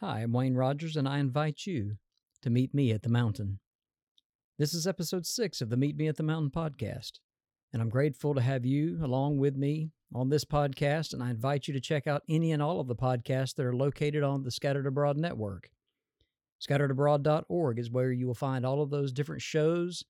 [0.00, 1.96] Hi, I'm Wayne Rogers, and I invite you
[2.42, 3.60] to meet me at the mountain.
[4.58, 7.12] This is episode six of the Meet Me at the Mountain podcast,
[7.72, 11.14] and I'm grateful to have you along with me on this podcast.
[11.14, 13.74] And I invite you to check out any and all of the podcasts that are
[13.74, 15.70] located on the Scattered Abroad network.
[16.60, 20.04] ScatteredAbroad.org is where you will find all of those different shows,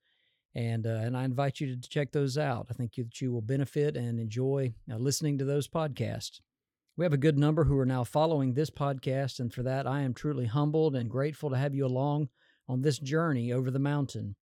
[0.53, 2.67] and uh, and I invite you to check those out.
[2.71, 6.41] I think that you will benefit and enjoy uh, listening to those podcasts.
[6.99, 10.01] We have a good number who are now following this podcast, and for that, I
[10.01, 12.31] am truly humbled and grateful to have you along
[12.71, 14.35] on this journey over the mountain.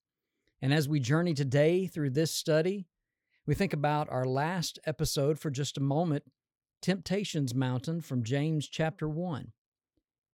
[0.62, 2.86] And as we journey today through this study,
[3.44, 6.22] we think about our last episode for just a moment
[6.80, 9.50] Temptations Mountain from James chapter 1.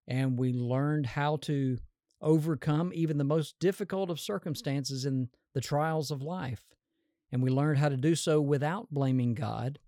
[0.07, 1.79] And we learned how to
[2.21, 6.65] overcome even the most difficult of circumstances in the trials of life.
[7.33, 9.79] And we learned how to do so without blaming God,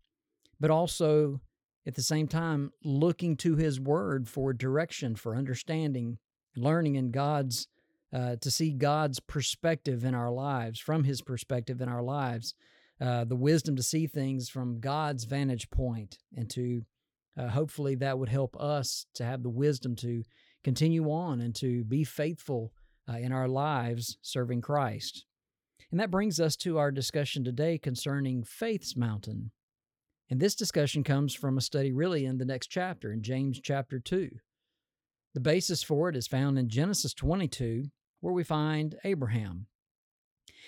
[0.58, 1.42] but also
[1.86, 6.18] at the same time looking to his word for direction for understanding
[6.56, 7.68] learning in god's
[8.12, 12.54] uh, to see god's perspective in our lives from his perspective in our lives
[13.00, 16.82] uh, the wisdom to see things from god's vantage point and to
[17.36, 20.22] uh, hopefully that would help us to have the wisdom to
[20.62, 22.72] continue on and to be faithful
[23.08, 25.24] uh, in our lives serving christ.
[25.90, 29.50] And that brings us to our discussion today concerning faith's mountain
[30.30, 33.98] and this discussion comes from a study really in the next chapter, in James chapter
[33.98, 34.30] 2.
[35.34, 37.84] The basis for it is found in Genesis 22,
[38.20, 39.66] where we find Abraham.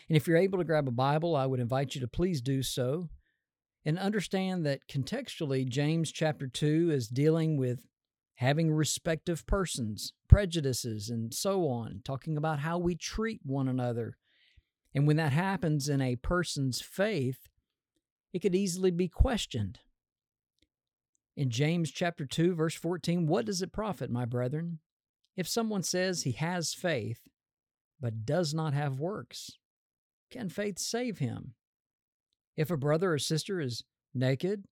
[0.09, 2.63] And if you're able to grab a Bible, I would invite you to please do
[2.63, 3.09] so
[3.85, 7.81] and understand that contextually, James chapter 2 is dealing with
[8.37, 14.17] having respective persons, prejudices, and so on, talking about how we treat one another.
[14.95, 17.49] And when that happens in a person's faith,
[18.35, 19.79] it could easily be questioned.
[21.37, 24.81] In James chapter 2 verse 14, what does it profit, my brethren,
[25.37, 27.21] if someone says he has faith
[28.01, 29.53] but does not have works?
[30.31, 31.55] Can faith save him?
[32.57, 34.65] If a brother or sister is naked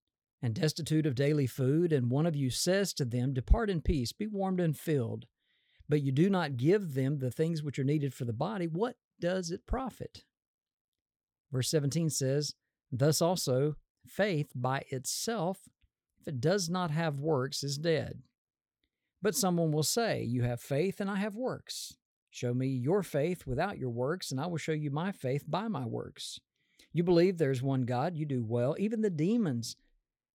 [0.42, 4.12] and destitute of daily food, and one of you says to them, Depart in peace,
[4.12, 5.26] be warmed and filled,
[5.88, 8.96] but you do not give them the things which are needed for the body, what
[9.20, 10.24] does it profit?
[11.52, 12.54] Verse 17 says,
[12.92, 13.76] Thus also,
[14.06, 15.60] faith by itself,
[16.20, 18.22] if it does not have works, is dead.
[19.22, 21.96] But someone will say, You have faith, and I have works.
[22.30, 25.68] Show me your faith without your works, and I will show you my faith by
[25.68, 26.38] my works.
[26.92, 28.76] You believe there's one God, you do well.
[28.78, 29.76] Even the demons,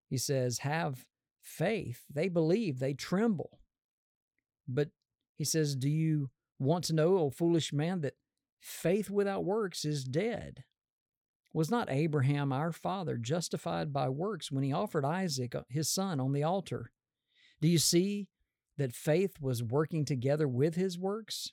[0.09, 1.05] he says, have
[1.43, 2.05] faith.
[2.13, 3.61] They believe, they tremble.
[4.67, 4.89] But
[5.37, 8.15] he says, Do you want to know, O foolish man, that
[8.61, 10.65] faith without works is dead?
[11.57, 16.21] Was not Abraham our father justified by works when he offered Isaac, uh, his son,
[16.21, 16.91] on the altar?
[17.63, 18.29] Do you see
[18.77, 21.53] that faith was working together with his works?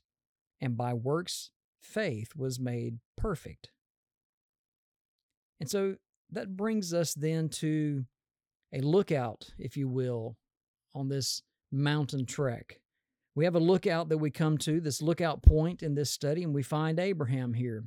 [0.59, 3.71] And by works, faith was made perfect.
[5.61, 5.95] And so
[6.31, 8.03] that brings us then to
[8.73, 10.35] a lookout, if you will,
[10.93, 12.81] on this mountain trek.
[13.35, 16.53] We have a lookout that we come to, this lookout point in this study, and
[16.53, 17.85] we find Abraham here.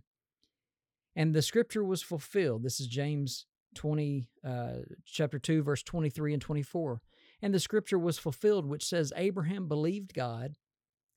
[1.16, 2.62] And the scripture was fulfilled.
[2.62, 4.72] This is James 20, uh,
[5.06, 7.00] chapter 2, verse 23 and 24.
[7.40, 10.56] And the scripture was fulfilled, which says, Abraham believed God,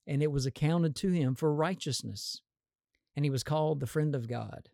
[0.07, 2.41] and it was accounted to him for righteousness.
[3.15, 4.69] And he was called the friend of God.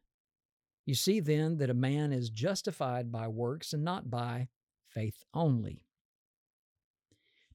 [0.86, 4.50] You see then that a man is justified by works and not by
[4.88, 5.86] faith only.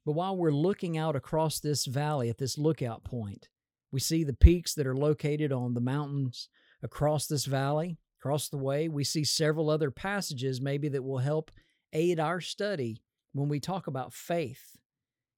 [0.04, 3.48] But while we're looking out across this valley at this lookout point,
[3.92, 6.48] we see the peaks that are located on the mountains
[6.82, 8.88] across this valley, across the way.
[8.88, 11.50] We see several other passages maybe that will help
[11.92, 13.02] aid our study
[13.32, 14.76] when we talk about faith,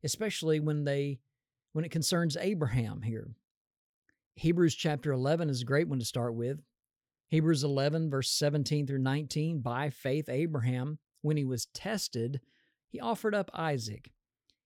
[0.04, 1.20] especially when they
[1.72, 3.31] when it concerns Abraham here.
[4.34, 6.60] Hebrews chapter 11 is a great one to start with.
[7.28, 12.41] Hebrews 11 verse 17 through 19, by faith Abraham when he was tested,
[12.88, 14.10] he offered up Isaac.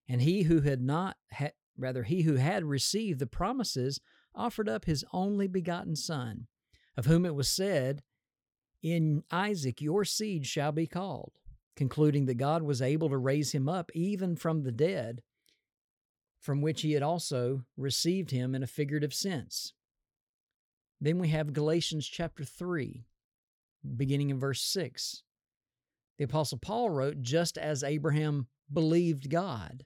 [0.08, 4.00] And he who had not had, rather he who had received the promises
[4.34, 6.46] offered up his only begotten son
[6.96, 8.02] of whom it was said,
[8.82, 11.32] In Isaac your seed shall be called,
[11.76, 15.22] concluding that God was able to raise him up even from the dead,
[16.40, 19.72] from which he had also received him in a figurative sense.
[21.00, 23.04] Then we have Galatians chapter 3,
[23.96, 25.22] beginning in verse 6.
[26.18, 29.84] The Apostle Paul wrote, Just as Abraham believed God,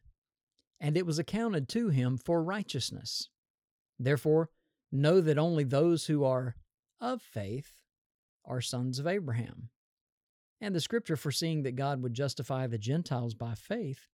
[0.80, 3.28] and it was accounted to him for righteousness.
[3.98, 4.50] Therefore,
[4.92, 6.54] know that only those who are
[7.00, 7.72] of faith
[8.44, 9.70] are sons of Abraham.
[10.60, 14.08] And the scripture foreseeing that God would justify the Gentiles by faith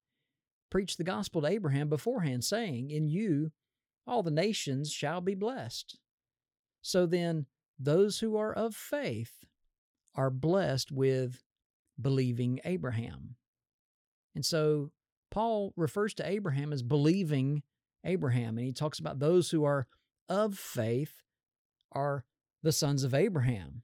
[0.71, 3.53] preached the gospel to Abraham beforehand, saying, In you
[4.06, 5.99] all the nations shall be blessed.
[6.83, 7.47] So then,
[7.79, 9.44] those who are of faith
[10.15, 11.43] are blessed with
[12.00, 13.37] believing Abraham.
[14.35, 14.93] And so
[15.31, 17.62] Paul refers to Abraham as believing
[18.05, 19.87] Abraham, and he talks about those who are
[20.29, 21.23] of faith
[21.93, 22.25] are
[22.67, 23.83] the sons of Abraham,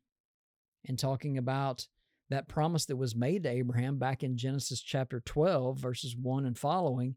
[0.88, 1.86] and talking about
[2.30, 6.58] that promise that was made to Abraham back in Genesis chapter 12, verses 1 and
[6.58, 7.14] following,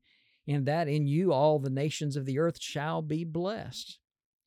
[0.48, 3.98] and that in you all the nations of the earth shall be blessed.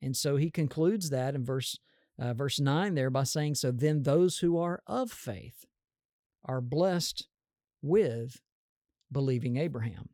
[0.00, 1.80] And so he concludes that in verse
[2.20, 5.64] uh, verse 9 there by saying, So then those who are of faith
[6.44, 7.26] are blessed
[7.82, 8.40] with
[9.10, 10.08] believing Abraham.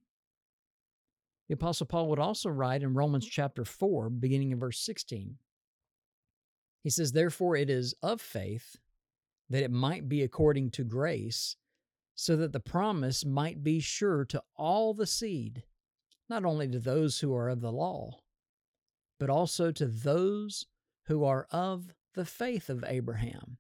[1.49, 5.37] The Apostle Paul would also write in Romans chapter 4, beginning in verse 16.
[6.85, 8.77] He says, Therefore it is of faith
[9.51, 11.57] that it might be according to grace,
[12.15, 15.65] so that the promise might be sure to all the seed,
[16.29, 18.21] not only to those who are of the law,
[19.19, 20.67] but also to those
[21.07, 23.59] who are of the faith of Abraham.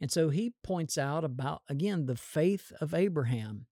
[0.00, 3.66] And so he points out about, again, the faith of Abraham.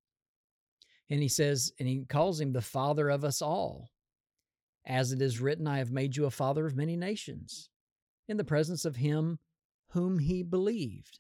[1.09, 3.91] And he says, and he calls him the father of us all.
[4.87, 7.69] As it is written, I have made you a father of many nations,
[8.31, 9.39] in the presence of him
[9.91, 11.19] whom he believed.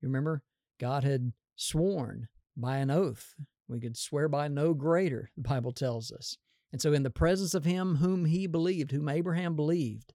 [0.00, 0.42] You remember,
[0.78, 3.34] God had sworn by an oath.
[3.66, 6.38] We could swear by no greater, the Bible tells us.
[6.70, 10.12] And so, in the presence of him whom he believed, whom Abraham believed,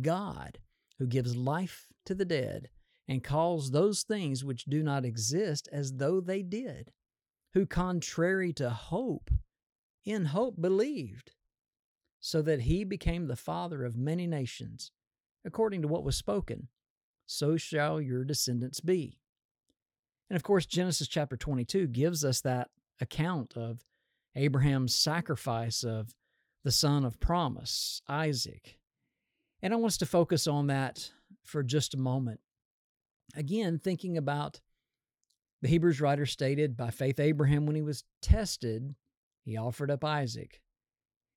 [0.00, 0.58] God,
[0.98, 2.70] who gives life to the dead
[3.06, 6.92] and calls those things which do not exist as though they did,
[7.52, 9.30] who, contrary to hope,
[10.04, 11.32] in hope believed,
[12.20, 14.92] so that he became the father of many nations,
[15.44, 16.68] according to what was spoken,
[17.26, 19.18] so shall your descendants be.
[20.28, 23.84] And of course, Genesis chapter 22 gives us that account of
[24.34, 26.14] Abraham's sacrifice of
[26.64, 28.78] the son of promise, Isaac.
[29.60, 31.12] And I want us to focus on that
[31.44, 32.40] for just a moment.
[33.34, 34.60] Again, thinking about
[35.60, 38.94] the Hebrews writer stated, by faith, Abraham, when he was tested,
[39.44, 40.60] he offered up Isaac.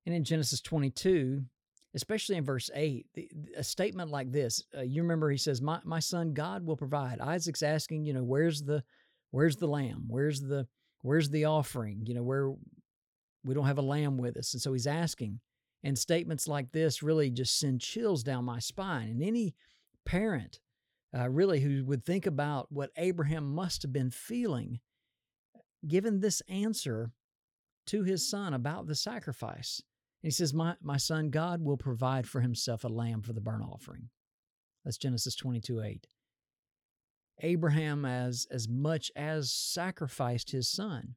[0.06, 1.46] And in Genesis 22,
[1.96, 3.06] especially in verse 8,
[3.56, 7.22] a statement like this, uh, you remember he says, my, my son, God will provide.
[7.22, 8.84] Isaac's asking, you know, where's the,
[9.32, 10.06] where's the lamb?
[10.08, 10.68] Where's the,
[11.02, 12.04] where's the offering?
[12.06, 12.52] You know, where
[13.46, 14.54] we don't have a lamb with us.
[14.54, 15.40] And so he's asking.
[15.84, 19.08] And statements like this really just send chills down my spine.
[19.08, 19.56] And any
[20.06, 20.60] parent,
[21.18, 24.80] uh, really, who would think about what Abraham must have been feeling,
[25.88, 27.12] given this answer
[27.88, 29.82] to his son about the sacrifice.
[30.26, 33.62] He says, my, my son, God will provide for himself a lamb for the burnt
[33.62, 34.10] offering.
[34.84, 36.08] That's Genesis 22 8.
[37.42, 41.14] Abraham, as, as much as sacrificed his son,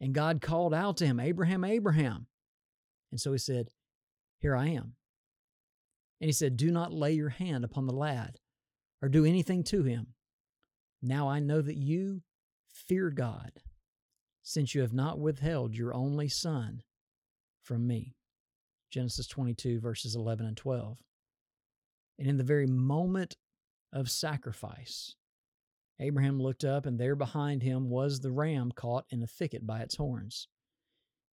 [0.00, 2.28] and God called out to him, Abraham, Abraham.
[3.10, 3.70] And so he said,
[4.38, 4.94] Here I am.
[6.20, 8.38] And he said, Do not lay your hand upon the lad
[9.02, 10.14] or do anything to him.
[11.02, 12.22] Now I know that you
[12.68, 13.54] fear God,
[14.44, 16.84] since you have not withheld your only son
[17.60, 18.14] from me.
[18.96, 20.96] Genesis 22, verses 11 and 12.
[22.18, 23.36] And in the very moment
[23.92, 25.16] of sacrifice,
[26.00, 29.80] Abraham looked up, and there behind him was the ram caught in a thicket by
[29.80, 30.48] its horns.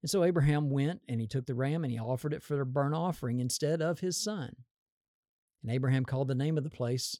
[0.02, 2.66] And so Abraham went and he took the ram and he offered it for a
[2.66, 4.54] burnt offering instead of his son.
[5.64, 7.18] And Abraham called the name of the place,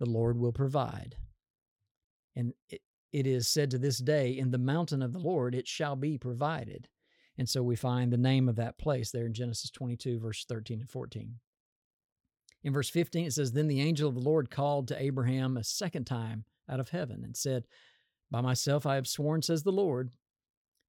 [0.00, 1.14] The Lord Will Provide.
[2.34, 2.80] And it,
[3.12, 6.18] it is said to this day, In the mountain of the Lord it shall be
[6.18, 6.88] provided.
[7.36, 10.80] And so we find the name of that place there in Genesis 22, verse 13
[10.80, 11.34] and 14.
[12.62, 15.64] In verse 15, it says, Then the angel of the Lord called to Abraham a
[15.64, 17.64] second time out of heaven and said,
[18.30, 20.10] By myself I have sworn, says the Lord,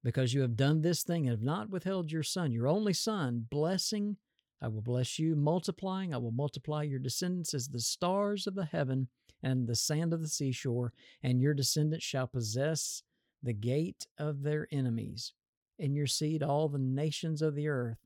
[0.02, 3.46] because you have done this thing and have not withheld your son, your only son,
[3.50, 4.16] blessing,
[4.62, 8.64] I will bless you, multiplying, I will multiply your descendants as the stars of the
[8.64, 9.08] heaven
[9.42, 13.02] and the sand of the seashore, and your descendants shall possess
[13.42, 15.34] the gate of their enemies.
[15.78, 17.98] In your seed, all the nations of the earth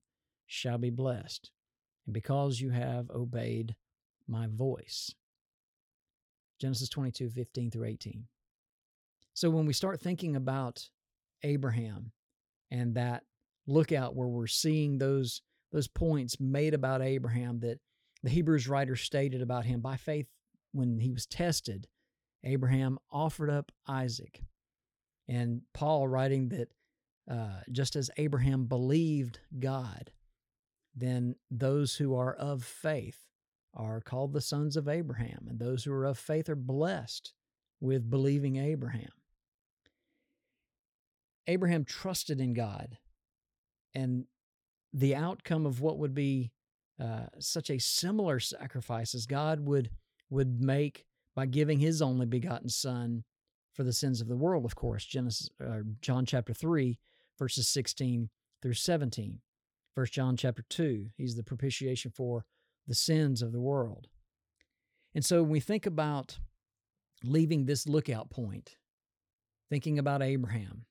[0.46, 1.50] shall be blessed
[2.06, 3.76] and because you have obeyed
[4.26, 5.14] my voice.
[6.60, 8.24] Genesis 22, 15 through 18.
[9.34, 10.88] So when we start thinking about
[11.42, 12.12] Abraham
[12.70, 13.22] and that
[13.66, 17.78] lookout where we're seeing those, those points made about Abraham that
[18.22, 20.26] the Hebrews writer stated about him by faith
[20.72, 21.86] when he was tested,
[22.44, 24.42] Abraham offered up Isaac.
[25.28, 26.68] And Paul writing that
[27.30, 30.10] uh, just as Abraham believed God,
[30.94, 33.18] then those who are of faith
[33.72, 37.32] are called the sons of Abraham, and those who are of faith are blessed
[37.80, 39.10] with believing Abraham.
[41.46, 42.99] Abraham trusted in God,
[43.94, 44.25] and
[44.92, 46.50] the outcome of what would be
[47.00, 49.90] uh, such a similar sacrifice as God would
[50.30, 53.25] would make by giving His only begotten Son
[53.72, 54.64] for the sins of the world.
[54.64, 56.99] Of course, Genesis, uh, John chapter three,
[57.40, 58.28] verses sixteen
[58.62, 59.40] through seventeen.
[59.97, 62.44] First John chapter two, He's the propitiation for
[62.87, 64.06] the sins of the world.
[65.14, 66.38] And so when we think about
[67.25, 68.76] leaving this lookout point,
[69.68, 70.85] thinking about Abraham,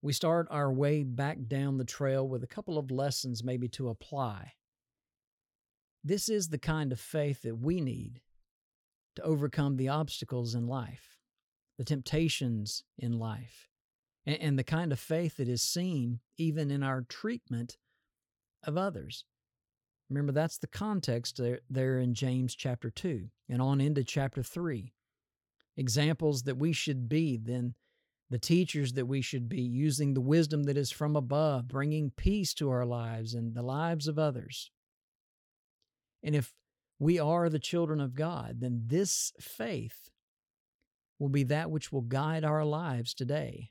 [0.00, 3.88] we start our way back down the trail with a couple of lessons maybe to
[3.88, 4.52] apply.
[6.04, 8.20] This is the kind of faith that we need
[9.16, 11.18] to overcome the obstacles in life,
[11.76, 13.67] the temptations in life,
[14.26, 17.76] and, and the kind of faith that is seen even in our treatment
[18.64, 19.24] of others.
[20.10, 24.92] Remember, that's the context there, there in James chapter 2 and on into chapter 3.
[25.76, 27.74] Examples that we should be, then
[28.30, 32.52] the teachers that we should be, using the wisdom that is from above, bringing peace
[32.54, 34.70] to our lives and the lives of others.
[36.22, 36.52] And if
[36.98, 40.10] we are the children of God, then this faith
[41.18, 43.70] will be that which will guide our lives today.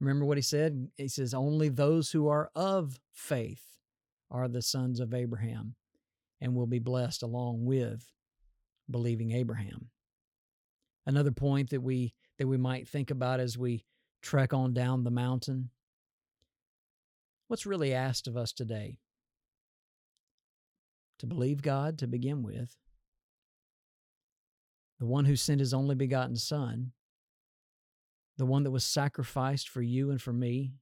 [0.00, 0.88] Remember what he said?
[0.96, 3.64] He says, Only those who are of faith
[4.30, 5.74] are the sons of Abraham
[6.40, 8.12] and will be blessed along with
[8.90, 9.90] believing Abraham.
[11.06, 13.84] Another point that we that we might think about as we
[14.22, 15.70] trek on down the mountain.
[17.48, 18.98] What's really asked of us today?
[21.20, 22.76] To believe God to begin with,
[25.00, 26.92] the one who sent his only begotten Son,
[28.38, 30.72] the one that was sacrificed for you and for me,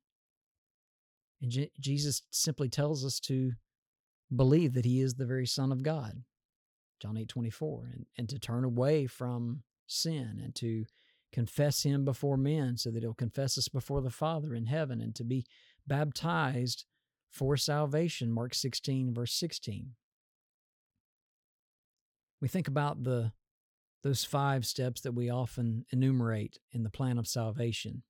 [1.42, 3.52] and Je- Jesus simply tells us to
[4.34, 6.22] believe that he is the very Son of God.
[7.00, 10.86] John 8 24, and, and to turn away from sin and to
[11.32, 15.14] confess him before men so that he'll confess us before the Father in heaven and
[15.14, 15.44] to be
[15.86, 16.84] baptized
[17.30, 18.32] for salvation.
[18.32, 19.90] Mark 16, verse 16.
[22.40, 23.32] We think about the
[24.02, 28.02] those five steps that we often enumerate in the plan of salvation.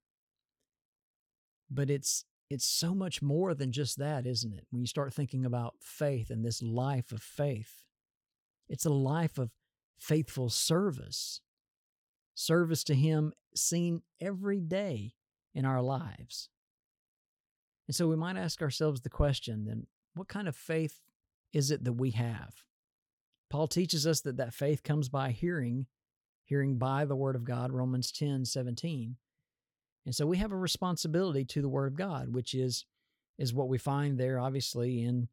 [1.71, 4.67] But it's it's so much more than just that, isn't it?
[4.71, 7.85] When you start thinking about faith and this life of faith,
[8.69, 9.51] it's a life of
[9.99, 11.41] faithful service,
[12.35, 15.15] service to Him seen every day
[15.55, 16.49] in our lives.
[17.89, 21.01] And so we might ask ourselves the question then, what kind of faith
[21.53, 22.65] is it that we have?
[23.51, 25.87] Paul teaches us that that faith comes by hearing,
[26.45, 29.17] hearing by the Word of God, Romans 10 17.
[30.05, 32.85] And so we have a responsibility to the Word of God, which is
[33.39, 35.29] is what we find there, obviously, in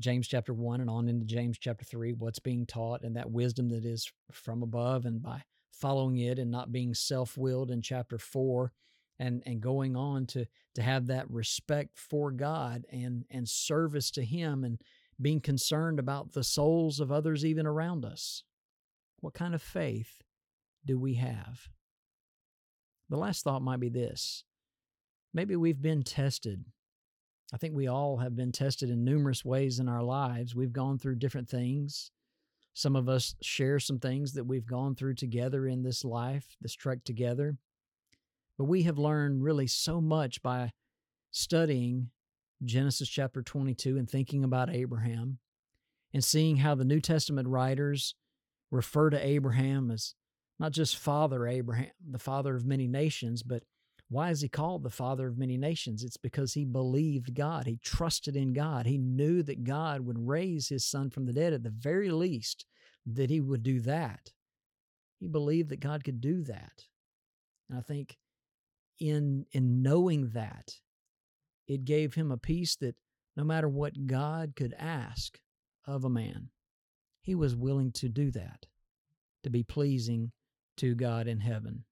[0.00, 3.68] James chapter 1 and on into James chapter 3, what's being taught and that wisdom
[3.68, 5.42] that is from above, and by
[5.72, 8.72] following it and not being self willed in chapter 4.
[9.20, 10.44] And, and going on to
[10.74, 14.80] to have that respect for God and and service to Him and
[15.20, 18.44] being concerned about the souls of others even around us.
[19.20, 20.22] What kind of faith
[20.84, 21.68] do we have?
[23.08, 24.44] The last thought might be this
[25.32, 26.64] maybe we've been tested.
[27.52, 30.54] I think we all have been tested in numerous ways in our lives.
[30.54, 32.10] We've gone through different things.
[32.72, 36.74] Some of us share some things that we've gone through together in this life, this
[36.74, 37.56] trek together.
[38.58, 40.72] But we have learned really so much by
[41.30, 42.10] studying
[42.62, 45.38] Genesis chapter 22 and thinking about Abraham
[46.12, 48.14] and seeing how the New Testament writers
[48.70, 50.14] refer to Abraham as
[50.58, 53.64] not just Father Abraham, the father of many nations, but
[54.08, 56.04] why is he called the father of many nations?
[56.04, 57.66] It's because he believed God.
[57.66, 58.86] He trusted in God.
[58.86, 62.66] He knew that God would raise his son from the dead at the very least,
[63.06, 64.30] that he would do that.
[65.18, 66.84] He believed that God could do that.
[67.68, 68.18] And I think
[69.00, 70.74] in in knowing that,
[71.66, 72.96] it gave him a peace that
[73.36, 75.38] no matter what God could ask
[75.86, 76.50] of a man,
[77.20, 78.66] he was willing to do that,
[79.42, 80.32] to be pleasing
[80.76, 81.84] to God in heaven.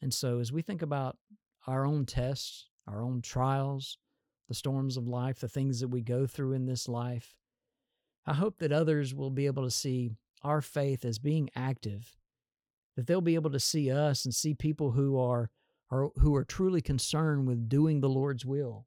[0.00, 1.16] And so, as we think about
[1.66, 3.98] our own tests, our own trials,
[4.48, 7.34] the storms of life, the things that we go through in this life,
[8.26, 10.10] I hope that others will be able to see
[10.42, 12.16] our faith as being active,
[12.96, 15.50] that they'll be able to see us and see people who are,
[15.90, 18.86] are who are truly concerned with doing the Lord's will,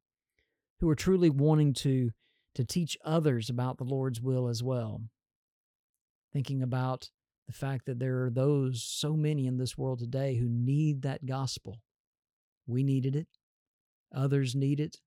[0.80, 2.12] who are truly wanting to
[2.56, 5.02] to teach others about the Lord's will as well.
[6.34, 7.10] Thinking about
[7.46, 11.26] the fact that there are those, so many in this world today, who need that
[11.26, 11.78] gospel.
[12.66, 13.28] We needed it,
[14.14, 14.98] others need it.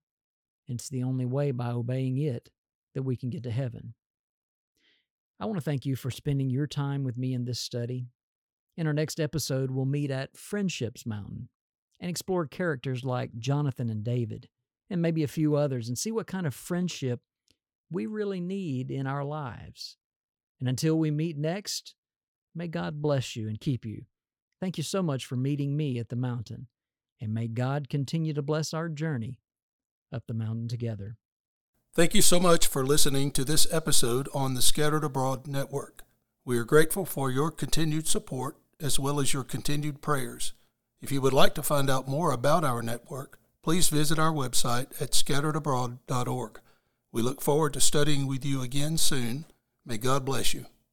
[0.67, 2.49] It's the only way by obeying it
[2.95, 3.93] that we can get to heaven.
[5.39, 8.05] I want to thank you for spending your time with me in this study.
[8.77, 11.49] In our next episode, we'll meet at Friendships Mountain
[12.01, 14.49] and explore characters like Jonathan and David,
[14.89, 17.21] and maybe a few others, and see what kind of friendship
[17.89, 19.97] we really need in our lives.
[20.59, 21.95] And until we meet next,
[22.53, 24.05] may God bless you and keep you.
[24.59, 26.67] Thank you so much for meeting me at the mountain,
[27.21, 29.39] and may God continue to bless our journey
[30.11, 31.17] up the mountain together.
[31.93, 36.03] Thank you so much for listening to this episode on the Scattered Abroad Network.
[36.45, 40.53] We are grateful for your continued support as well as your continued prayers.
[41.01, 45.01] If you would like to find out more about our network, please visit our website
[45.01, 46.59] at scatteredabroad.org.
[47.11, 49.45] We look forward to studying with you again soon.
[49.83, 50.67] May God bless you.